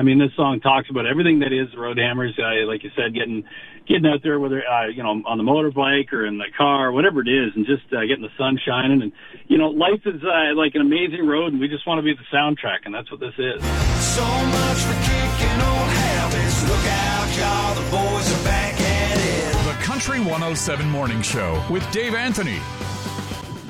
I 0.00 0.02
mean, 0.02 0.18
this 0.18 0.32
song 0.34 0.60
talks 0.60 0.88
about 0.88 1.04
everything 1.04 1.40
that 1.40 1.52
is 1.52 1.68
Road 1.76 1.98
Hammers. 1.98 2.32
Uh, 2.38 2.64
like 2.66 2.82
you 2.82 2.90
said, 2.96 3.12
getting 3.12 3.44
getting 3.86 4.06
out 4.06 4.22
there, 4.22 4.40
whether 4.40 4.64
uh, 4.64 4.88
you 4.88 5.02
know 5.02 5.20
on 5.28 5.36
the 5.36 5.44
motorbike 5.44 6.10
or 6.14 6.24
in 6.24 6.38
the 6.38 6.48
car, 6.56 6.90
whatever 6.90 7.20
it 7.20 7.28
is, 7.28 7.52
and 7.54 7.66
just 7.66 7.84
uh, 7.92 8.00
getting 8.08 8.24
the 8.24 8.32
sun 8.38 8.58
shining. 8.64 9.02
And 9.02 9.12
you 9.46 9.58
know, 9.58 9.68
life 9.68 10.00
is 10.06 10.24
uh, 10.24 10.56
like 10.56 10.72
an 10.72 10.80
amazing 10.80 11.28
road, 11.28 11.52
and 11.52 11.60
we 11.60 11.68
just 11.68 11.86
want 11.86 11.98
to 11.98 12.02
be 12.02 12.16
the 12.16 12.24
soundtrack, 12.32 12.88
and 12.88 12.94
that's 12.94 13.10
what 13.10 13.20
this 13.20 13.36
is. 13.36 13.60
So 14.00 14.24
much 14.24 14.80
for 14.88 14.96
kicking 15.04 15.60
old 15.68 15.90
habits. 15.92 16.64
Look 16.64 16.86
out, 16.88 17.28
y'all, 17.36 17.74
the 17.76 17.84
boys 17.92 18.40
are 18.40 18.44
back 18.48 18.80
at 18.80 19.18
it. 19.20 19.52
The 19.68 19.84
Country 19.84 20.20
107 20.20 20.88
Morning 20.88 21.20
Show 21.20 21.62
with 21.68 21.84
Dave 21.92 22.14
Anthony. 22.14 22.58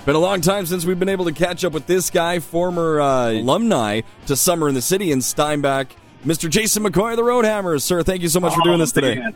Been 0.06 0.14
a 0.14 0.20
long 0.20 0.42
time 0.42 0.64
since 0.64 0.86
we've 0.86 0.98
been 0.98 1.08
able 1.08 1.24
to 1.24 1.32
catch 1.32 1.64
up 1.64 1.72
with 1.72 1.88
this 1.88 2.08
guy, 2.08 2.38
former 2.38 3.00
uh, 3.00 3.30
alumni 3.32 4.02
to 4.26 4.36
Summer 4.36 4.68
in 4.68 4.76
the 4.76 4.80
City 4.80 5.10
in 5.10 5.22
Steinbach, 5.22 5.88
Mr. 6.24 6.50
Jason 6.50 6.82
McCoy 6.82 7.12
of 7.12 7.16
the 7.16 7.24
Road 7.24 7.44
Hammers. 7.44 7.82
Sir, 7.82 8.02
thank 8.02 8.22
you 8.22 8.28
so 8.28 8.40
much 8.40 8.54
for 8.54 8.62
doing 8.62 8.78
this 8.78 8.92
today. 8.92 9.16
Man. 9.16 9.34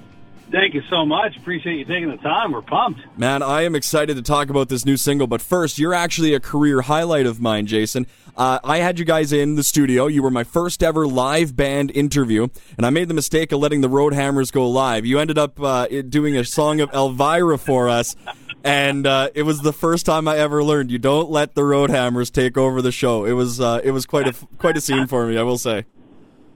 Thank 0.50 0.74
you 0.74 0.82
so 0.88 1.04
much. 1.04 1.36
Appreciate 1.36 1.78
you 1.78 1.84
taking 1.84 2.10
the 2.10 2.18
time. 2.18 2.52
We're 2.52 2.62
pumped. 2.62 3.00
Man, 3.18 3.42
I 3.42 3.62
am 3.62 3.74
excited 3.74 4.14
to 4.16 4.22
talk 4.22 4.50
about 4.50 4.68
this 4.68 4.84
new 4.84 4.96
single, 4.96 5.26
but 5.26 5.40
first, 5.40 5.78
you're 5.78 5.94
actually 5.94 6.34
a 6.34 6.38
career 6.38 6.82
highlight 6.82 7.26
of 7.26 7.40
mine, 7.40 7.66
Jason. 7.66 8.06
Uh, 8.36 8.58
I 8.62 8.78
had 8.78 8.98
you 8.98 9.04
guys 9.04 9.32
in 9.32 9.54
the 9.54 9.64
studio. 9.64 10.06
You 10.06 10.22
were 10.22 10.30
my 10.30 10.44
first 10.44 10.82
ever 10.82 11.06
live 11.06 11.56
band 11.56 11.90
interview, 11.92 12.48
and 12.76 12.84
I 12.84 12.90
made 12.90 13.08
the 13.08 13.14
mistake 13.14 13.50
of 13.50 13.60
letting 13.60 13.80
the 13.80 13.88
Road 13.88 14.12
Hammers 14.12 14.50
go 14.50 14.68
live. 14.68 15.06
You 15.06 15.18
ended 15.18 15.38
up 15.38 15.58
uh, 15.60 15.86
doing 15.86 16.36
a 16.36 16.44
song 16.44 16.80
of 16.80 16.92
Elvira 16.92 17.58
for 17.58 17.88
us, 17.88 18.14
and 18.62 19.06
uh, 19.06 19.30
it 19.34 19.42
was 19.42 19.60
the 19.60 19.72
first 19.72 20.04
time 20.04 20.28
I 20.28 20.36
ever 20.38 20.62
learned 20.62 20.90
you 20.90 20.98
don't 20.98 21.30
let 21.30 21.54
the 21.54 21.64
Road 21.64 21.90
Hammers 21.90 22.30
take 22.30 22.56
over 22.56 22.82
the 22.82 22.92
show. 22.92 23.24
It 23.24 23.32
was 23.32 23.60
uh, 23.60 23.80
it 23.82 23.92
was 23.92 24.04
quite 24.04 24.28
a 24.28 24.34
quite 24.58 24.76
a 24.76 24.80
scene 24.80 25.06
for 25.06 25.26
me, 25.26 25.38
I 25.38 25.42
will 25.42 25.58
say. 25.58 25.84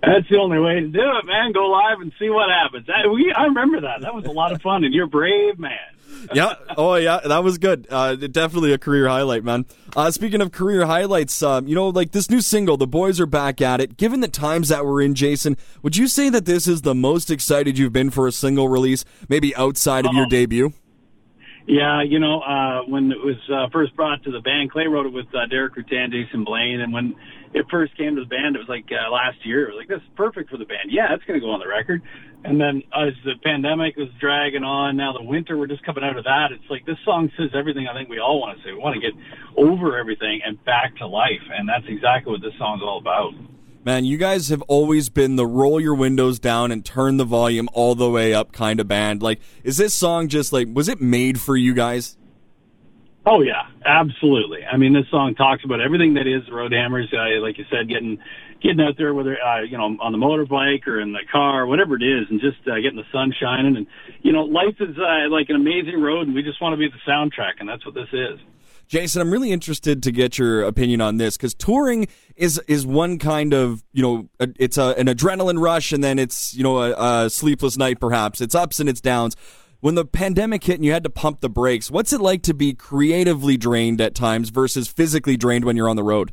That's 0.03 0.29
the 0.31 0.39
only 0.39 0.61
way 0.61 0.75
to 0.75 0.87
do 0.87 1.01
it, 1.01 1.27
man. 1.27 1.53
Go 1.53 1.67
live 1.67 2.01
and 2.01 2.13
see 2.19 2.31
what 2.31 2.49
happens. 2.51 2.87
I, 2.89 3.09
we, 3.09 3.33
I 3.37 3.45
remember 3.45 3.81
that. 3.81 4.03
That 4.03 4.15
was 4.15 4.27
a 4.27 4.31
lot 4.31 4.53
of 4.53 4.63
fun, 4.63 4.85
and 4.85 4.95
you're 4.95 5.09
brave, 5.09 5.59
man. 5.59 5.73
yeah. 6.35 6.55
Oh, 6.77 6.95
yeah. 6.95 7.21
That 7.25 7.43
was 7.43 7.59
good. 7.59 7.87
Uh, 7.91 8.15
definitely 8.15 8.73
a 8.73 8.79
career 8.79 9.09
highlight, 9.09 9.43
man. 9.43 9.67
Uh, 9.97 10.11
speaking 10.11 10.41
of 10.41 10.53
career 10.53 10.87
highlights, 10.87 11.43
um, 11.43 11.67
you 11.67 11.75
know, 11.75 11.89
like 11.89 12.13
this 12.13 12.31
new 12.31 12.41
single, 12.41 12.77
"The 12.77 12.87
Boys 12.87 13.21
Are 13.21 13.27
Back 13.27 13.61
at 13.61 13.81
It." 13.81 13.97
Given 13.97 14.21
the 14.21 14.29
times 14.29 14.69
that 14.69 14.87
we're 14.87 15.03
in, 15.03 15.15
Jason, 15.15 15.57
would 15.83 15.97
you 15.97 16.07
say 16.07 16.29
that 16.29 16.45
this 16.45 16.69
is 16.69 16.83
the 16.83 16.95
most 16.95 17.31
excited 17.31 17.77
you've 17.77 17.93
been 17.93 18.11
for 18.11 18.27
a 18.27 18.33
single 18.33 18.69
release, 18.69 19.05
maybe 19.29 19.55
outside 19.57 20.07
of 20.07 20.15
your 20.15 20.27
debut? 20.27 20.73
Yeah, 21.67 22.03
you 22.03 22.19
know, 22.19 22.41
uh, 22.41 22.83
when 22.87 23.13
it 23.13 23.19
was 23.19 23.37
uh, 23.53 23.69
first 23.71 23.95
brought 23.95 24.23
to 24.25 24.31
the 24.31 24.41
band, 24.41 24.71
Clay 24.71 24.87
wrote 24.87 25.05
it 25.05 25.13
with 25.13 25.27
uh, 25.35 25.45
Derek 25.51 25.75
Ruttan, 25.75 26.11
Jason 26.11 26.45
Blaine, 26.45 26.81
and 26.81 26.95
when 26.95 27.15
it 27.55 27.67
first 27.71 27.97
came 27.97 28.17
to 28.17 28.23
the 28.23 28.29
band, 28.29 28.57
it 28.57 28.59
was 28.59 28.69
like 28.69 28.87
uh, 28.91 29.11
last 29.11 29.45
year. 29.45 29.69
It 29.69 29.75
was 29.75 29.79
like 29.79 29.89
this 29.89 30.03
is 30.03 30.15
perfect 30.17 30.51
for 30.51 30.57
the 30.57 30.65
band. 30.65 30.91
Yeah, 30.91 31.15
it's 31.15 31.25
going 31.25 31.41
to 31.41 31.45
go 31.45 31.51
on 31.51 31.61
the 31.61 31.69
record. 31.69 32.03
And 32.45 32.61
then 32.61 32.83
as 32.95 33.15
the 33.25 33.35
pandemic 33.43 33.97
was 33.97 34.09
dragging 34.21 34.63
on, 34.63 34.97
now 34.97 35.13
the 35.13 35.23
winter, 35.25 35.59
we're 35.59 35.67
just 35.67 35.85
coming 35.85 36.05
out 36.05 36.17
of 36.17 36.25
that. 36.25 36.53
It's 36.53 36.71
like 36.71 36.87
this 36.87 36.99
song 37.05 37.33
says 37.37 37.51
everything 37.55 37.89
I 37.89 37.95
think 37.95 38.09
we 38.09 38.21
all 38.21 38.41
want 38.41 38.59
to 38.59 38.65
say. 38.65 38.73
We 38.73 38.79
want 38.79 38.95
to 38.95 39.01
get 39.01 39.19
over 39.57 39.99
everything 39.99 40.41
and 40.45 40.63
back 40.65 40.97
to 40.99 41.07
life, 41.07 41.43
and 41.51 41.69
that's 41.69 41.87
exactly 41.89 42.33
what 42.33 42.43
this 42.43 42.55
song's 42.59 42.83
all 42.83 42.99
about. 42.99 43.33
Man, 43.85 44.05
you 44.05 44.19
guys 44.19 44.51
have 44.51 44.61
always 44.63 45.09
been 45.09 45.37
the 45.37 45.47
roll 45.47 45.81
your 45.81 45.95
windows 45.95 46.39
down 46.39 46.71
and 46.71 46.85
turn 46.85 47.17
the 47.17 47.25
volume 47.25 47.71
all 47.73 47.95
the 47.95 48.11
way 48.11 48.35
up 48.35 48.53
kind 48.53 48.81
of 48.81 48.87
band. 48.87 49.23
Like, 49.23 49.41
is 49.65 49.79
this 49.79 49.95
song 49.95 50.29
just 50.29 50.53
like, 50.53 50.69
was 50.71 50.89
it 50.89 51.01
made 51.01 51.41
for 51.41 51.57
you 51.57 51.73
guys? 51.73 52.18
Oh 53.31 53.43
yeah, 53.43 53.67
absolutely. 53.85 54.65
I 54.65 54.79
mean, 54.79 54.95
this 54.95 55.05
song 55.11 55.35
talks 55.35 55.63
about 55.63 55.83
everything 55.83 56.15
that 56.15 56.27
is 56.27 56.49
Road 56.51 56.73
Hammers. 56.73 57.13
Uh, 57.13 57.43
like 57.43 57.59
you 57.59 57.67
said, 57.71 57.87
getting 57.87 58.19
getting 58.63 58.81
out 58.81 58.95
there, 58.97 59.13
whether 59.13 59.37
uh, 59.39 59.61
you 59.61 59.77
know 59.77 59.99
on 60.01 60.13
the 60.13 60.19
motorbike 60.19 60.87
or 60.87 60.99
in 60.99 61.13
the 61.13 61.21
car, 61.31 61.67
whatever 61.67 61.97
it 61.97 62.03
is, 62.03 62.27
and 62.31 62.41
just 62.41 62.57
uh, 62.67 62.77
getting 62.77 62.97
the 62.97 63.05
sun 63.13 63.35
shining. 63.39 63.77
And 63.77 63.87
you 64.23 64.33
know, 64.33 64.45
life 64.45 64.77
is 64.81 64.97
uh, 64.97 65.29
like 65.29 65.51
an 65.51 65.57
amazing 65.57 66.01
road, 66.01 66.27
and 66.27 66.35
we 66.35 66.43
just 66.43 66.59
want 66.63 66.73
to 66.73 66.79
be 66.79 66.89
the 66.89 67.11
soundtrack, 67.11 67.61
and 67.61 67.69
that's 67.69 67.85
what 67.85 67.95
this 67.95 68.09
is. 68.15 68.41
Jason, 68.87 69.21
I'm 69.21 69.31
really 69.31 69.53
interested 69.53 70.03
to 70.05 70.11
get 70.11 70.39
your 70.39 70.63
opinion 70.63 71.03
on 71.03 71.19
this 71.19 71.37
because 71.37 71.53
touring 71.53 72.09
is 72.35 72.59
is 72.67 72.87
one 72.87 73.19
kind 73.19 73.53
of 73.53 73.85
you 73.93 74.03
know 74.03 74.29
it's 74.59 74.79
a, 74.79 74.95
an 74.97 75.07
adrenaline 75.07 75.61
rush 75.61 75.93
and 75.93 76.03
then 76.03 76.19
it's 76.19 76.55
you 76.55 76.63
know 76.63 76.79
a, 76.79 77.25
a 77.27 77.29
sleepless 77.29 77.77
night 77.77 78.01
perhaps. 78.01 78.41
It's 78.41 78.55
ups 78.55 78.81
and 78.81 78.89
it's 78.89 79.03
downs. 79.03 79.37
When 79.81 79.95
the 79.95 80.05
pandemic 80.05 80.65
hit 80.65 80.75
and 80.75 80.85
you 80.85 80.91
had 80.91 81.05
to 81.05 81.11
pump 81.11 81.41
the 81.41 81.49
brakes, 81.49 81.89
what's 81.89 82.13
it 82.13 82.21
like 82.21 82.43
to 82.43 82.55
be 82.55 82.75
creatively 82.75 83.57
drained 83.57 84.01
at 84.01 84.13
times 84.13 84.51
versus 84.51 84.89
physically 84.89 85.37
drained 85.37 85.65
when 85.65 85.77
you're 85.77 85.89
on 85.89 85.95
the 85.95 86.03
road? 86.03 86.33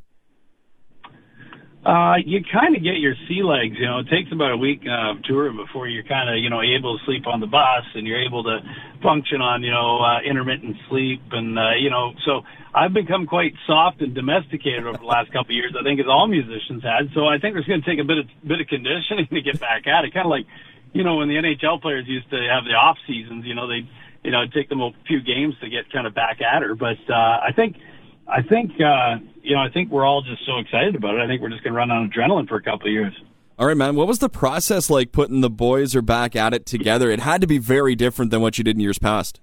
Uh, 1.86 2.16
you 2.26 2.42
kind 2.52 2.76
of 2.76 2.82
get 2.82 2.98
your 2.98 3.14
sea 3.28 3.44
legs, 3.44 3.76
you 3.78 3.86
know, 3.86 4.00
it 4.00 4.10
takes 4.10 4.32
about 4.32 4.52
a 4.52 4.58
week 4.58 4.82
uh, 4.90 5.12
of 5.12 5.22
touring 5.22 5.56
before 5.56 5.88
you're 5.88 6.04
kind 6.04 6.28
of, 6.28 6.42
you 6.42 6.50
know, 6.50 6.64
able 6.64 6.98
to 6.98 7.06
sleep 7.06 7.28
on 7.28 7.40
the 7.40 7.46
bus 7.46 7.86
and 7.94 8.08
you're 8.08 8.26
able 8.26 8.42
to 8.42 8.58
function 9.04 9.40
on, 9.40 9.62
you 9.62 9.70
know, 9.70 10.00
uh, 10.02 10.20
intermittent 10.28 10.76
sleep 10.90 11.22
and, 11.30 11.60
uh, 11.60 11.76
you 11.80 11.92
know, 11.92 12.14
so 12.26 12.42
I've 12.74 12.94
become 12.94 13.28
quite 13.28 13.54
soft 13.68 14.02
and 14.02 14.16
domesticated 14.16 14.88
over 14.88 14.98
the 14.98 15.06
last 15.06 15.28
couple 15.28 15.54
of 15.54 15.58
years, 15.62 15.76
I 15.80 15.84
think 15.84 16.00
as 16.00 16.08
all 16.10 16.26
musicians 16.26 16.82
had. 16.82 17.14
So 17.14 17.28
I 17.28 17.38
think 17.38 17.56
it's 17.56 17.68
going 17.68 17.84
to 17.84 17.88
take 17.88 18.00
a 18.00 18.04
bit 18.04 18.18
of, 18.18 18.26
bit 18.44 18.60
of 18.60 18.66
conditioning 18.66 19.28
to 19.32 19.42
get 19.42 19.60
back 19.60 19.86
at 19.86 20.06
it. 20.06 20.12
Kind 20.16 20.26
of 20.26 20.32
like, 20.32 20.48
you 20.96 21.04
know, 21.04 21.18
when 21.18 21.28
the 21.28 21.36
NHL 21.36 21.82
players 21.82 22.06
used 22.08 22.30
to 22.30 22.38
have 22.38 22.64
the 22.64 22.72
off 22.72 22.98
seasons, 23.06 23.46
you 23.46 23.54
know, 23.54 23.68
they, 23.68 23.88
you 24.24 24.32
know, 24.32 24.48
take 24.48 24.70
them 24.70 24.80
a 24.80 24.92
few 25.06 25.22
games 25.22 25.54
to 25.62 25.70
get 25.70 25.92
kind 25.92 26.08
of 26.08 26.16
back 26.16 26.40
at 26.42 26.64
her. 26.64 26.74
But, 26.74 26.98
uh, 27.10 27.14
I 27.14 27.52
think, 27.54 27.76
I 28.26 28.42
think, 28.42 28.72
uh, 28.80 29.18
you 29.44 29.56
know, 29.56 29.62
I 29.62 29.70
think 29.70 29.92
we're 29.92 30.06
all 30.06 30.22
just 30.22 30.46
so 30.46 30.58
excited 30.58 30.96
about 30.96 31.16
it. 31.16 31.22
I 31.22 31.28
think 31.28 31.42
we're 31.42 31.50
just 31.50 31.64
going 31.64 31.74
to 31.74 31.78
run 31.78 31.92
on 31.92 32.10
adrenaline 32.10 32.48
for 32.48 32.56
a 32.56 32.64
couple 32.64 32.88
of 32.88 32.94
years. 32.94 33.14
All 33.60 33.68
right, 33.68 33.78
man. 33.78 33.96
What 33.96 34.08
was 34.08 34.20
the 34.20 34.30
process 34.30 34.90
like 34.90 35.12
putting 35.12 35.42
the 35.42 35.50
boys 35.50 35.96
are 35.96 36.02
back 36.02 36.34
at 36.34 36.54
it 36.54 36.66
together? 36.66 37.12
It 37.12 37.20
had 37.20 37.42
to 37.42 37.48
be 37.48 37.58
very 37.58 37.96
different 37.96 38.32
than 38.32 38.40
what 38.40 38.58
you 38.58 38.64
did 38.64 38.78
in 38.78 38.80
years 38.80 39.00
past. 39.00 39.42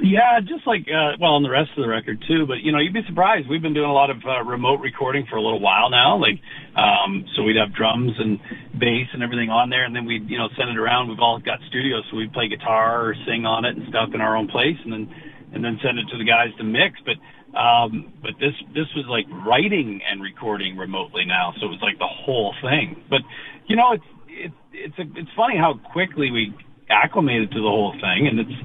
Yeah, 0.00 0.40
just 0.40 0.66
like 0.66 0.88
uh, 0.88 1.20
well, 1.20 1.36
on 1.36 1.42
the 1.44 1.52
rest 1.52 1.76
of 1.76 1.84
the 1.84 1.88
record 1.88 2.24
too. 2.26 2.46
But 2.48 2.64
you 2.64 2.72
know, 2.72 2.78
you'd 2.80 2.96
be 2.96 3.04
surprised. 3.06 3.48
We've 3.48 3.60
been 3.60 3.74
doing 3.76 3.88
a 3.88 3.92
lot 3.92 4.08
of 4.08 4.24
uh, 4.24 4.42
remote 4.44 4.80
recording 4.80 5.26
for 5.28 5.36
a 5.36 5.42
little 5.42 5.60
while 5.60 5.90
now. 5.90 6.16
Like, 6.16 6.40
um, 6.72 7.26
so 7.36 7.42
we'd 7.42 7.60
have 7.60 7.74
drums 7.76 8.12
and 8.18 8.40
bass 8.80 9.08
and 9.12 9.22
everything 9.22 9.50
on 9.50 9.68
there, 9.68 9.84
and 9.84 9.94
then 9.94 10.06
we'd 10.06 10.28
you 10.28 10.38
know 10.38 10.48
send 10.56 10.70
it 10.70 10.78
around. 10.78 11.08
We've 11.08 11.20
all 11.20 11.38
got 11.38 11.60
studios, 11.68 12.04
so 12.10 12.16
we'd 12.16 12.32
play 12.32 12.48
guitar 12.48 13.04
or 13.08 13.14
sing 13.28 13.44
on 13.44 13.64
it 13.64 13.76
and 13.76 13.86
stuff 13.88 14.08
in 14.14 14.20
our 14.20 14.36
own 14.36 14.48
place, 14.48 14.76
and 14.84 14.92
then 14.92 15.04
and 15.52 15.64
then 15.64 15.78
send 15.84 15.98
it 15.98 16.08
to 16.12 16.16
the 16.16 16.24
guys 16.24 16.48
to 16.56 16.64
mix. 16.64 16.96
But 17.04 17.20
um, 17.58 18.12
but 18.22 18.40
this 18.40 18.56
this 18.72 18.88
was 18.96 19.04
like 19.04 19.28
writing 19.44 20.00
and 20.08 20.22
recording 20.22 20.78
remotely 20.78 21.26
now, 21.26 21.52
so 21.60 21.66
it 21.66 21.76
was 21.76 21.82
like 21.82 21.98
the 21.98 22.08
whole 22.08 22.54
thing. 22.62 23.04
But 23.10 23.20
you 23.68 23.76
know, 23.76 23.92
it's 23.92 24.08
it's 24.28 24.54
it's 24.72 24.98
a, 24.98 25.04
it's 25.18 25.30
funny 25.36 25.58
how 25.58 25.76
quickly 25.92 26.30
we 26.30 26.54
acclimated 26.88 27.52
to 27.52 27.60
the 27.60 27.68
whole 27.68 27.92
thing, 28.00 28.26
and 28.26 28.40
it's 28.40 28.58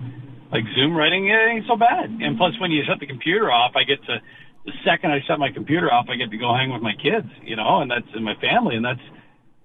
like 0.56 0.64
Zoom 0.74 0.96
writing 0.96 1.28
it 1.28 1.36
ain't 1.36 1.68
so 1.68 1.76
bad. 1.76 2.10
And 2.10 2.38
plus, 2.38 2.54
when 2.60 2.72
you 2.72 2.84
shut 2.88 3.00
the 3.00 3.08
computer 3.08 3.52
off, 3.52 3.76
I 3.76 3.84
get 3.84 4.00
to 4.06 4.22
the 4.66 4.72
second 4.84 5.12
I 5.12 5.20
shut 5.28 5.38
my 5.38 5.52
computer 5.52 5.92
off, 5.92 6.08
I 6.10 6.16
get 6.16 6.32
to 6.32 6.38
go 6.38 6.56
hang 6.56 6.72
with 6.72 6.82
my 6.82 6.94
kids, 6.96 7.28
you 7.44 7.56
know, 7.56 7.82
and 7.82 7.92
that's 7.92 8.08
in 8.16 8.24
my 8.24 8.36
family, 8.36 8.76
and 8.76 8.86
that's 8.86 9.04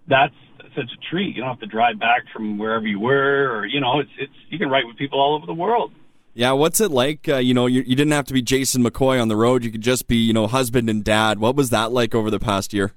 that's 0.09 0.35
such 0.75 0.91
a 0.93 1.11
treat. 1.11 1.35
You 1.35 1.43
don't 1.43 1.51
have 1.51 1.61
to 1.61 1.67
drive 1.67 1.99
back 1.99 2.25
from 2.33 2.59
wherever 2.59 2.87
you 2.87 3.01
were, 3.01 3.51
or 3.51 3.67
you 3.67 3.81
know, 3.81 4.01
it's 4.01 4.11
it's 4.19 4.33
you 4.51 4.59
can 4.59 4.69
write 4.69 4.87
with 4.87 4.97
people 4.97 5.21
all 5.21 5.37
over 5.37 5.47
the 5.47 5.55
world. 5.55 5.93
Yeah, 6.35 6.53
what's 6.53 6.81
it 6.81 6.91
like? 6.91 7.29
Uh, 7.29 7.37
you 7.37 7.55
know, 7.55 7.67
you, 7.67 7.81
you 7.83 7.97
didn't 7.97 8.13
have 8.13 8.27
to 8.27 8.35
be 8.35 8.43
Jason 8.43 8.85
McCoy 8.85 9.21
on 9.21 9.29
the 9.29 9.37
road. 9.37 9.65
You 9.65 9.73
could 9.73 9.81
just 9.81 10.07
be, 10.07 10.17
you 10.17 10.33
know, 10.33 10.47
husband 10.47 10.89
and 10.89 11.03
dad. 11.03 11.41
What 11.41 11.57
was 11.57 11.71
that 11.71 11.91
like 11.91 12.15
over 12.15 12.31
the 12.31 12.39
past 12.39 12.73
year? 12.73 12.93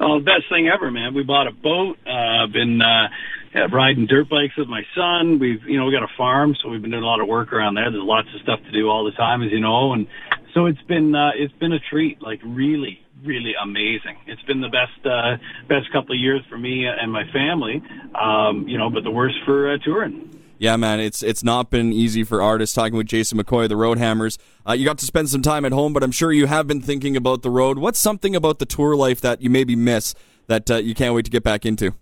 Oh, 0.00 0.18
best 0.18 0.48
thing 0.50 0.68
ever, 0.68 0.90
man. 0.90 1.14
We 1.14 1.22
bought 1.22 1.46
a 1.46 1.52
boat. 1.52 1.96
Uh, 2.04 2.46
been 2.52 2.80
uh, 2.82 3.08
riding 3.54 4.06
dirt 4.06 4.28
bikes 4.28 4.56
with 4.56 4.68
my 4.68 4.82
son. 4.94 5.38
We've, 5.38 5.62
you 5.64 5.78
know, 5.78 5.86
we 5.86 5.92
got 5.92 6.02
a 6.02 6.16
farm, 6.16 6.54
so 6.62 6.68
we've 6.68 6.82
been 6.82 6.90
doing 6.90 7.02
a 7.02 7.06
lot 7.06 7.20
of 7.20 7.28
work 7.28 7.52
around 7.52 7.74
there. 7.74 7.90
There's 7.90 8.02
lots 8.02 8.28
of 8.34 8.40
stuff 8.42 8.60
to 8.64 8.72
do 8.72 8.88
all 8.88 9.04
the 9.04 9.12
time, 9.12 9.42
as 9.42 9.50
you 9.50 9.60
know, 9.60 9.92
and 9.92 10.06
so 10.54 10.66
it's 10.66 10.82
been 10.82 11.14
uh, 11.14 11.30
it's 11.36 11.54
been 11.54 11.72
a 11.72 11.80
treat. 11.80 12.22
Like 12.22 12.40
really, 12.44 13.00
really 13.24 13.52
amazing. 13.60 14.18
It's 14.26 14.42
been 14.42 14.60
the 14.60 14.68
best 14.68 15.06
uh, 15.06 15.36
best 15.68 15.92
couple 15.92 16.14
of 16.14 16.20
years 16.20 16.42
for 16.48 16.58
me 16.58 16.86
and 16.86 17.12
my 17.12 17.24
family. 17.32 17.82
Um, 18.14 18.66
you 18.68 18.78
know, 18.78 18.90
but 18.90 19.04
the 19.04 19.10
worst 19.10 19.36
for 19.44 19.72
uh, 19.72 19.78
touring. 19.78 20.36
Yeah, 20.58 20.76
man, 20.76 21.00
it's 21.00 21.22
it's 21.22 21.42
not 21.42 21.70
been 21.70 21.92
easy 21.92 22.22
for 22.22 22.42
artists. 22.42 22.74
Talking 22.74 22.96
with 22.96 23.06
Jason 23.06 23.38
McCoy, 23.38 23.68
the 23.68 23.76
Road 23.76 23.98
Hammers, 23.98 24.38
uh, 24.68 24.72
you 24.72 24.84
got 24.84 24.98
to 24.98 25.06
spend 25.06 25.30
some 25.30 25.42
time 25.42 25.64
at 25.64 25.72
home, 25.72 25.92
but 25.92 26.02
I'm 26.02 26.12
sure 26.12 26.32
you 26.32 26.46
have 26.46 26.66
been 26.66 26.82
thinking 26.82 27.16
about 27.16 27.42
the 27.42 27.50
road. 27.50 27.78
What's 27.78 27.98
something 27.98 28.36
about 28.36 28.58
the 28.58 28.66
tour 28.66 28.94
life 28.94 29.20
that 29.22 29.40
you 29.40 29.48
maybe 29.48 29.74
miss 29.74 30.14
that 30.48 30.70
uh, 30.70 30.76
you 30.76 30.94
can't 30.94 31.14
wait 31.14 31.24
to 31.24 31.30
get 31.30 31.42
back 31.42 31.64
into? 31.64 31.94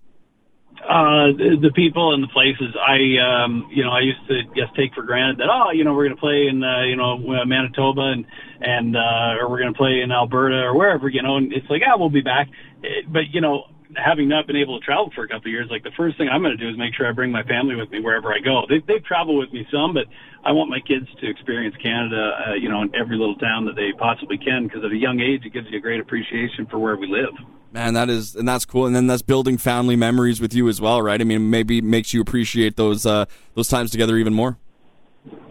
Uh, 0.88 1.36
the, 1.36 1.70
people 1.74 2.14
and 2.14 2.22
the 2.22 2.32
places. 2.32 2.72
I, 2.80 3.20
um, 3.20 3.68
you 3.70 3.84
know, 3.84 3.90
I 3.90 4.00
used 4.00 4.24
to 4.28 4.40
just 4.56 4.74
take 4.74 4.94
for 4.94 5.02
granted 5.02 5.36
that, 5.36 5.52
oh, 5.52 5.70
you 5.70 5.84
know, 5.84 5.92
we're 5.92 6.08
going 6.08 6.16
to 6.16 6.20
play 6.20 6.48
in, 6.48 6.64
uh, 6.64 6.84
you 6.88 6.96
know, 6.96 7.18
Manitoba 7.44 8.16
and, 8.16 8.24
and, 8.62 8.96
uh, 8.96 9.36
or 9.36 9.50
we're 9.50 9.60
going 9.60 9.74
to 9.74 9.76
play 9.76 10.00
in 10.00 10.10
Alberta 10.10 10.56
or 10.56 10.74
wherever, 10.74 11.10
you 11.10 11.20
know, 11.20 11.36
and 11.36 11.52
it's 11.52 11.68
like, 11.68 11.82
ah, 11.86 11.98
we'll 11.98 12.08
be 12.08 12.22
back. 12.22 12.48
But, 13.12 13.28
you 13.32 13.42
know, 13.42 13.64
having 13.96 14.28
not 14.28 14.46
been 14.46 14.56
able 14.56 14.80
to 14.80 14.84
travel 14.84 15.10
for 15.14 15.24
a 15.24 15.28
couple 15.28 15.48
of 15.48 15.52
years, 15.52 15.68
like 15.70 15.82
the 15.82 15.92
first 15.96 16.16
thing 16.16 16.28
I'm 16.32 16.40
going 16.40 16.56
to 16.56 16.62
do 16.62 16.68
is 16.68 16.78
make 16.78 16.94
sure 16.94 17.06
I 17.06 17.12
bring 17.12 17.32
my 17.32 17.42
family 17.44 17.76
with 17.76 17.90
me 17.90 18.00
wherever 18.00 18.32
I 18.32 18.40
go. 18.40 18.64
They 18.68 18.80
they 18.86 19.00
travel 19.00 19.36
with 19.36 19.52
me 19.52 19.66
some, 19.72 19.92
but 19.92 20.08
I 20.44 20.52
want 20.52 20.70
my 20.70 20.80
kids 20.80 21.06
to 21.20 21.28
experience 21.28 21.76
Canada, 21.82 22.32
uh, 22.32 22.54
you 22.54 22.68
know, 22.68 22.80
in 22.80 22.94
every 22.94 23.16
little 23.16 23.36
town 23.36 23.64
that 23.66 23.76
they 23.76 23.92
possibly 23.98 24.38
can, 24.38 24.64
because 24.64 24.84
at 24.84 24.92
a 24.92 24.96
young 24.96 25.20
age 25.20 25.44
it 25.44 25.52
gives 25.52 25.68
you 25.70 25.78
a 25.78 25.80
great 25.80 26.00
appreciation 26.00 26.66
for 26.70 26.78
where 26.78 26.96
we 26.96 27.06
live. 27.08 27.36
Man, 27.78 27.94
that 27.94 28.10
is, 28.10 28.34
and 28.34 28.48
that's 28.48 28.64
cool. 28.64 28.86
And 28.86 28.96
then 28.96 29.06
that's 29.06 29.22
building 29.22 29.56
family 29.56 29.94
memories 29.94 30.40
with 30.40 30.52
you 30.52 30.68
as 30.68 30.80
well, 30.80 31.00
right? 31.00 31.20
I 31.20 31.22
mean, 31.22 31.48
maybe 31.48 31.80
makes 31.80 32.12
you 32.12 32.20
appreciate 32.20 32.74
those 32.74 33.06
uh, 33.06 33.26
those 33.54 33.68
times 33.68 33.92
together 33.92 34.16
even 34.16 34.34
more. 34.34 34.58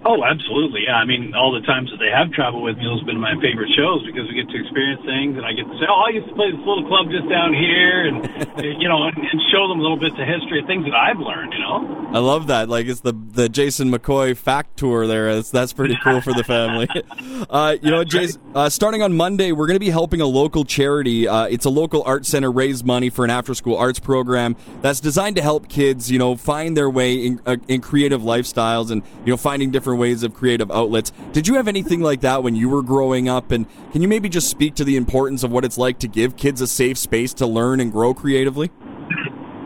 Oh, 0.08 0.24
absolutely. 0.24 0.88
Yeah. 0.88 0.96
I 0.96 1.04
mean, 1.04 1.36
all 1.36 1.52
the 1.52 1.60
times 1.68 1.92
that 1.92 2.00
they 2.00 2.08
have 2.08 2.32
traveled 2.32 2.64
with 2.64 2.80
me, 2.80 2.88
those 2.88 3.04
have 3.04 3.12
been 3.12 3.20
my 3.20 3.36
favorite 3.44 3.68
shows 3.76 4.08
because 4.08 4.24
we 4.32 4.40
get 4.40 4.48
to 4.48 4.56
experience 4.56 5.04
things 5.04 5.36
and 5.36 5.44
I 5.44 5.52
get 5.52 5.68
to 5.68 5.76
say, 5.76 5.84
oh, 5.84 6.08
I 6.08 6.16
used 6.16 6.32
to 6.32 6.36
play 6.36 6.48
this 6.48 6.64
little 6.64 6.88
club 6.88 7.12
just 7.12 7.28
down 7.28 7.52
here 7.52 8.08
and, 8.08 8.24
you 8.80 8.88
know, 8.88 9.04
and, 9.04 9.20
and 9.20 9.40
show 9.52 9.68
them 9.68 9.80
a 9.80 9.84
little 9.84 10.00
bits 10.00 10.16
of 10.16 10.24
history, 10.24 10.64
of 10.64 10.66
things 10.66 10.88
that 10.88 10.96
I've 10.96 11.20
learned, 11.20 11.52
you 11.52 11.60
know? 11.60 12.08
I 12.16 12.20
love 12.24 12.48
that. 12.48 12.72
Like, 12.72 12.88
it's 12.88 13.04
the, 13.04 13.12
the 13.12 13.50
Jason 13.50 13.92
McCoy 13.92 14.32
fact 14.32 14.78
tour 14.78 15.08
there. 15.08 15.36
That's, 15.36 15.52
that's 15.52 15.74
pretty 15.74 16.00
cool 16.02 16.22
for 16.22 16.32
the 16.32 16.44
family. 16.48 16.88
uh, 17.50 17.76
you 17.82 17.92
know, 17.92 18.06
Jason, 18.06 18.40
uh, 18.56 18.70
starting 18.70 19.04
on 19.04 19.12
Monday, 19.12 19.52
we're 19.52 19.68
going 19.68 19.76
to 19.76 19.84
be 19.84 19.90
helping 19.90 20.22
a 20.22 20.26
local 20.26 20.64
charity. 20.64 21.28
Uh, 21.28 21.52
it's 21.52 21.66
a 21.66 21.70
local 21.70 22.02
art 22.04 22.26
center 22.26 22.50
raise 22.50 22.82
money 22.82 23.10
for 23.10 23.26
an 23.26 23.30
after 23.30 23.54
school 23.54 23.76
arts 23.76 24.00
program 24.00 24.56
that's 24.80 25.02
designed 25.02 25.36
to 25.36 25.42
help 25.42 25.68
kids, 25.68 26.10
you 26.10 26.18
know, 26.18 26.38
find 26.38 26.78
their 26.78 26.90
way 26.90 27.26
in, 27.26 27.42
uh, 27.46 27.58
in 27.68 27.82
creative 27.82 28.22
lifestyles 28.22 28.90
and, 28.90 29.04
you 29.26 29.34
know, 29.34 29.38
finding 29.38 29.70
different 29.70 29.97
ways 29.98 30.24
of 30.24 30.34
creative 30.34 30.72
outlets. 30.72 31.12
Did 31.32 31.48
you 31.48 31.56
have 31.56 31.68
anything 31.68 32.02
like 32.02 32.22
that 32.22 32.44
when 32.44 32.56
you 32.56 32.70
were 32.70 32.82
growing 32.82 33.28
up? 33.28 33.52
And 33.52 33.66
can 33.92 34.02
you 34.02 34.08
maybe 34.08 34.30
just 34.30 34.50
speak 34.50 34.76
to 34.76 34.84
the 34.84 34.96
importance 34.96 35.44
of 35.44 35.52
what 35.52 35.66
it's 35.66 35.78
like 35.78 36.00
to 36.00 36.08
give 36.08 36.38
kids 36.38 36.62
a 36.62 36.68
safe 36.68 36.98
space 36.98 37.34
to 37.36 37.48
learn 37.48 37.80
and 37.80 37.92
grow 37.92 38.14
creatively? 38.14 38.72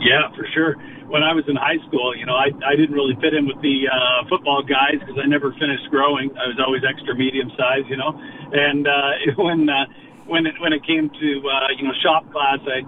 Yeah, 0.01 0.33
for 0.36 0.48
sure. 0.54 0.75
When 1.07 1.24
I 1.24 1.33
was 1.33 1.44
in 1.48 1.56
high 1.56 1.78
school, 1.88 2.16
you 2.16 2.25
know, 2.25 2.36
I, 2.36 2.50
I 2.66 2.75
didn't 2.75 2.95
really 2.95 3.16
fit 3.22 3.33
in 3.33 3.45
with 3.45 3.62
the 3.62 3.86
uh, 3.92 4.28
football 4.30 4.63
guys 4.63 4.98
because 4.98 5.19
I 5.22 5.28
never 5.28 5.51
finished 5.60 5.92
growing. 5.92 6.31
I 6.39 6.48
was 6.48 6.57
always 6.57 6.81
extra 6.88 7.13
medium 7.13 7.51
size, 7.57 7.84
you 7.89 7.98
know. 7.98 8.16
And 8.16 8.88
uh, 8.88 9.12
when 9.38 9.69
uh, 9.69 9.86
when 10.25 10.48
it, 10.48 10.56
when 10.60 10.74
it 10.74 10.88
came 10.88 11.10
to 11.10 11.30
uh, 11.45 11.68
you 11.75 11.84
know 11.84 11.94
shop 12.01 12.31
class, 12.31 12.60
I 12.63 12.81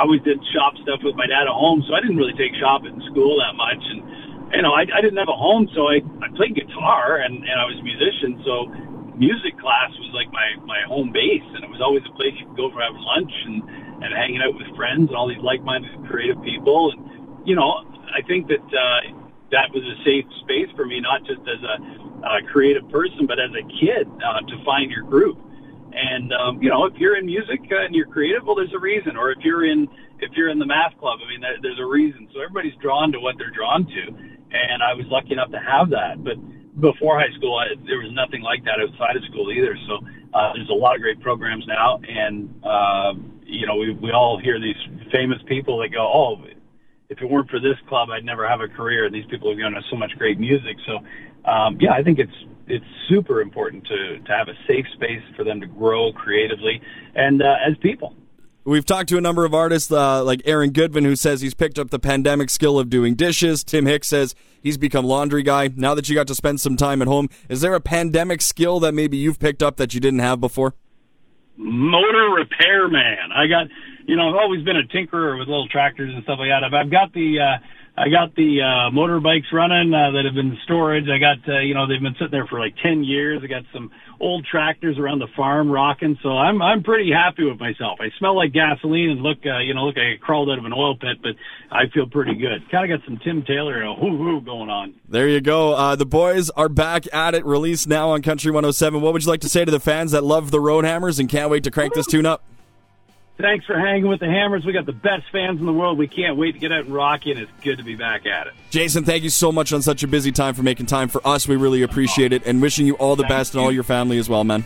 always 0.00 0.22
did 0.22 0.40
shop 0.52 0.74
stuff 0.82 1.00
with 1.04 1.16
my 1.16 1.26
dad 1.26 1.44
at 1.44 1.52
home, 1.52 1.84
so 1.86 1.94
I 1.94 2.00
didn't 2.00 2.16
really 2.16 2.36
take 2.36 2.56
shop 2.56 2.84
in 2.84 2.96
school 3.12 3.38
that 3.44 3.54
much. 3.54 3.84
And 3.84 4.00
you 4.52 4.62
know, 4.62 4.72
I, 4.72 4.86
I 4.86 5.00
didn't 5.02 5.18
have 5.18 5.32
a 5.32 5.36
home, 5.36 5.68
so 5.74 5.88
I, 5.88 6.02
I 6.22 6.28
played 6.36 6.54
guitar 6.54 7.22
and, 7.22 7.42
and 7.42 7.56
I 7.58 7.66
was 7.66 7.78
a 7.78 7.86
musician. 7.86 8.38
So 8.46 8.70
music 9.18 9.58
class 9.58 9.90
was 9.98 10.12
like 10.12 10.30
my, 10.30 10.46
my 10.64 10.80
home 10.86 11.10
base 11.10 11.46
and 11.56 11.64
it 11.64 11.70
was 11.70 11.80
always 11.80 12.04
a 12.06 12.14
place 12.14 12.36
you 12.38 12.46
could 12.46 12.56
go 12.56 12.70
for 12.70 12.80
having 12.80 13.02
lunch 13.02 13.32
and, 13.48 13.62
and 14.04 14.10
hanging 14.14 14.42
out 14.44 14.54
with 14.54 14.68
friends 14.76 15.08
and 15.08 15.16
all 15.16 15.26
these 15.26 15.42
like-minded 15.42 16.06
creative 16.06 16.38
people. 16.44 16.92
And, 16.94 17.00
you 17.48 17.56
know, 17.56 17.82
I 18.12 18.22
think 18.26 18.46
that, 18.48 18.62
uh, 18.62 19.26
that 19.50 19.70
was 19.70 19.82
a 19.86 19.96
safe 20.02 20.26
space 20.42 20.70
for 20.74 20.86
me, 20.86 21.00
not 21.00 21.22
just 21.22 21.42
as 21.46 21.62
a, 21.62 21.76
a 22.26 22.42
creative 22.50 22.88
person, 22.90 23.26
but 23.26 23.38
as 23.38 23.54
a 23.54 23.62
kid, 23.78 24.06
uh, 24.18 24.42
to 24.42 24.56
find 24.64 24.90
your 24.90 25.06
group. 25.06 25.38
And 25.96 26.32
um, 26.34 26.62
you 26.62 26.68
know, 26.68 26.84
if 26.84 26.94
you're 26.98 27.16
in 27.16 27.24
music 27.26 27.60
and 27.70 27.94
you're 27.94 28.10
creative, 28.10 28.44
well, 28.44 28.56
there's 28.56 28.74
a 28.74 28.78
reason. 28.78 29.16
Or 29.16 29.30
if 29.30 29.38
you're 29.40 29.64
in 29.64 29.88
if 30.18 30.32
you're 30.34 30.50
in 30.50 30.58
the 30.58 30.66
math 30.66 30.98
club, 30.98 31.20
I 31.24 31.28
mean, 31.30 31.40
there, 31.40 31.56
there's 31.62 31.78
a 31.80 31.86
reason. 31.86 32.28
So 32.34 32.40
everybody's 32.40 32.76
drawn 32.82 33.12
to 33.12 33.20
what 33.20 33.36
they're 33.38 33.54
drawn 33.54 33.86
to 33.86 34.35
and 34.52 34.82
I 34.82 34.94
was 34.94 35.06
lucky 35.08 35.32
enough 35.32 35.50
to 35.50 35.58
have 35.58 35.90
that. 35.90 36.22
But 36.22 36.36
before 36.80 37.18
high 37.18 37.32
school, 37.36 37.56
I, 37.56 37.74
there 37.86 37.98
was 37.98 38.12
nothing 38.12 38.42
like 38.42 38.64
that 38.64 38.80
outside 38.80 39.16
of 39.16 39.24
school 39.24 39.50
either. 39.50 39.76
So 39.88 39.98
uh, 40.34 40.52
there's 40.54 40.68
a 40.68 40.74
lot 40.74 40.94
of 40.94 41.02
great 41.02 41.20
programs 41.20 41.66
now, 41.66 42.00
and 42.08 42.52
uh, 42.64 43.14
you 43.44 43.66
know 43.66 43.76
we 43.76 43.92
we 43.92 44.10
all 44.12 44.38
hear 44.38 44.60
these 44.60 44.76
famous 45.12 45.38
people 45.46 45.78
that 45.80 45.88
go, 45.88 46.04
"Oh, 46.04 46.44
if 47.08 47.20
it 47.20 47.30
weren't 47.30 47.50
for 47.50 47.60
this 47.60 47.76
club, 47.88 48.10
I'd 48.10 48.24
never 48.24 48.46
have 48.46 48.60
a 48.60 48.68
career." 48.68 49.06
And 49.06 49.14
these 49.14 49.26
people 49.26 49.48
have 49.50 49.58
given 49.58 49.74
us 49.74 49.84
so 49.90 49.96
much 49.96 50.12
great 50.18 50.38
music. 50.38 50.76
So 50.86 50.98
um, 51.50 51.78
yeah, 51.80 51.92
I 51.92 52.02
think 52.02 52.18
it's 52.18 52.36
it's 52.66 52.84
super 53.08 53.40
important 53.40 53.86
to 53.86 54.18
to 54.18 54.32
have 54.32 54.48
a 54.48 54.54
safe 54.66 54.86
space 54.94 55.22
for 55.36 55.44
them 55.44 55.60
to 55.60 55.66
grow 55.66 56.12
creatively 56.12 56.80
and 57.14 57.42
uh, 57.42 57.56
as 57.66 57.76
people. 57.78 58.14
We've 58.66 58.84
talked 58.84 59.08
to 59.10 59.16
a 59.16 59.20
number 59.20 59.44
of 59.44 59.54
artists 59.54 59.92
uh, 59.92 60.24
like 60.24 60.42
Aaron 60.44 60.72
Goodvin, 60.72 61.04
who 61.04 61.14
says 61.14 61.40
he's 61.40 61.54
picked 61.54 61.78
up 61.78 61.90
the 61.90 62.00
pandemic 62.00 62.50
skill 62.50 62.80
of 62.80 62.90
doing 62.90 63.14
dishes. 63.14 63.62
Tim 63.62 63.86
Hicks 63.86 64.08
says 64.08 64.34
he's 64.60 64.76
become 64.76 65.06
laundry 65.06 65.44
guy. 65.44 65.70
Now 65.76 65.94
that 65.94 66.08
you 66.08 66.16
got 66.16 66.26
to 66.26 66.34
spend 66.34 66.60
some 66.60 66.76
time 66.76 67.00
at 67.00 67.06
home, 67.06 67.28
is 67.48 67.60
there 67.60 67.74
a 67.74 67.80
pandemic 67.80 68.42
skill 68.42 68.80
that 68.80 68.92
maybe 68.92 69.16
you've 69.16 69.38
picked 69.38 69.62
up 69.62 69.76
that 69.76 69.94
you 69.94 70.00
didn't 70.00 70.18
have 70.18 70.40
before? 70.40 70.74
Motor 71.56 72.34
repair 72.36 72.88
man. 72.88 73.30
I 73.32 73.46
got, 73.46 73.68
you 74.04 74.16
know, 74.16 74.30
I've 74.30 74.34
always 74.34 74.64
been 74.64 74.76
a 74.76 74.82
tinkerer 74.82 75.38
with 75.38 75.46
little 75.46 75.68
tractors 75.68 76.12
and 76.12 76.24
stuff 76.24 76.40
like 76.40 76.48
that. 76.48 76.64
I've, 76.64 76.90
got 76.90 77.12
the, 77.12 77.38
uh, 77.38 77.58
I 77.98 78.10
got 78.10 78.34
the 78.34 78.60
uh, 78.60 78.92
motorbikes 78.92 79.50
running 79.52 79.94
uh, 79.94 80.10
that 80.12 80.26
have 80.26 80.34
been 80.34 80.52
in 80.52 80.58
storage. 80.64 81.06
I 81.08 81.16
got, 81.16 81.48
uh, 81.48 81.60
you 81.60 81.72
know, 81.72 81.88
they've 81.88 82.00
been 82.00 82.12
sitting 82.14 82.30
there 82.30 82.46
for 82.46 82.60
like 82.60 82.74
ten 82.82 83.02
years. 83.02 83.40
I 83.42 83.46
got 83.46 83.62
some 83.72 83.90
old 84.20 84.44
tractors 84.44 84.98
around 84.98 85.20
the 85.20 85.28
farm 85.34 85.70
rocking, 85.70 86.18
so 86.22 86.36
I'm 86.36 86.60
I'm 86.60 86.82
pretty 86.82 87.10
happy 87.10 87.44
with 87.44 87.58
myself. 87.58 87.98
I 88.00 88.10
smell 88.18 88.36
like 88.36 88.52
gasoline 88.52 89.10
and 89.10 89.22
look, 89.22 89.38
uh, 89.46 89.60
you 89.60 89.72
know, 89.72 89.86
look 89.86 89.96
I 89.96 90.20
crawled 90.20 90.50
out 90.50 90.58
of 90.58 90.66
an 90.66 90.74
oil 90.74 90.96
pit, 90.96 91.22
but 91.22 91.32
I 91.70 91.88
feel 91.88 92.06
pretty 92.06 92.34
good. 92.34 92.70
Kind 92.70 92.92
of 92.92 93.00
got 93.00 93.06
some 93.06 93.18
Tim 93.24 93.42
Taylor, 93.44 93.78
you 93.78 93.84
know, 93.84 93.96
hoo 93.96 94.16
hoo 94.18 94.42
going 94.42 94.68
on. 94.68 94.94
There 95.08 95.28
you 95.28 95.40
go. 95.40 95.72
Uh, 95.72 95.96
the 95.96 96.06
boys 96.06 96.50
are 96.50 96.68
back 96.68 97.12
at 97.14 97.34
it. 97.34 97.46
Released 97.46 97.88
now 97.88 98.10
on 98.10 98.20
Country 98.20 98.50
107. 98.50 99.00
What 99.00 99.14
would 99.14 99.24
you 99.24 99.30
like 99.30 99.40
to 99.40 99.48
say 99.48 99.64
to 99.64 99.70
the 99.70 99.80
fans 99.80 100.12
that 100.12 100.22
love 100.22 100.50
the 100.50 100.60
Road 100.60 100.84
Hammers 100.84 101.18
and 101.18 101.30
can't 101.30 101.50
wait 101.50 101.64
to 101.64 101.70
crank 101.70 101.94
this 101.94 102.06
tune 102.06 102.26
up? 102.26 102.44
Thanks 103.38 103.66
for 103.66 103.78
hanging 103.78 104.08
with 104.08 104.20
the 104.20 104.26
Hammers. 104.26 104.64
We 104.64 104.72
got 104.72 104.86
the 104.86 104.92
best 104.92 105.24
fans 105.30 105.60
in 105.60 105.66
the 105.66 105.72
world. 105.72 105.98
We 105.98 106.08
can't 106.08 106.38
wait 106.38 106.52
to 106.52 106.58
get 106.58 106.72
out 106.72 106.86
and 106.86 106.94
rock 106.94 107.26
you, 107.26 107.32
and 107.32 107.40
it's 107.40 107.52
good 107.62 107.76
to 107.76 107.84
be 107.84 107.94
back 107.94 108.24
at 108.24 108.46
it. 108.46 108.54
Jason, 108.70 109.04
thank 109.04 109.24
you 109.24 109.30
so 109.30 109.52
much 109.52 109.74
on 109.74 109.82
such 109.82 110.02
a 110.02 110.08
busy 110.08 110.32
time 110.32 110.54
for 110.54 110.62
making 110.62 110.86
time 110.86 111.08
for 111.08 111.26
us. 111.26 111.46
We 111.46 111.56
really 111.56 111.82
appreciate 111.82 112.32
it, 112.32 112.46
and 112.46 112.62
wishing 112.62 112.86
you 112.86 112.94
all 112.94 113.14
the 113.14 113.24
Thank 113.24 113.34
best 113.34 113.54
and 113.54 113.62
all 113.62 113.70
your 113.70 113.82
family 113.82 114.18
as 114.18 114.28
well, 114.28 114.42
man. 114.42 114.64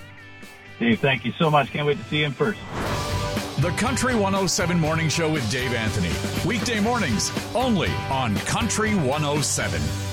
Dave, 0.78 1.00
thank 1.00 1.24
you 1.24 1.32
so 1.32 1.50
much. 1.50 1.70
Can't 1.72 1.86
wait 1.86 1.98
to 1.98 2.04
see 2.04 2.20
you 2.20 2.26
in 2.26 2.32
person. 2.32 2.62
The 3.60 3.70
Country 3.70 4.14
107 4.14 4.78
Morning 4.78 5.08
Show 5.08 5.30
with 5.30 5.50
Dave 5.50 5.74
Anthony. 5.74 6.10
Weekday 6.48 6.80
mornings 6.80 7.30
only 7.54 7.90
on 8.08 8.36
Country 8.36 8.94
107. 8.94 10.09